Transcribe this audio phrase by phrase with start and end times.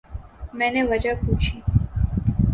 [0.57, 1.55] میں نے وجہ پوچھی۔